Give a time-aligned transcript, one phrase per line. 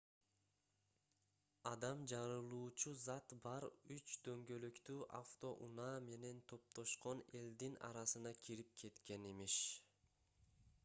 [1.71, 9.59] адам жарылуучу зат бар үч дөңгөлөктүү автоунаа менен топтошкон элдин арасына кирип кеткен имиш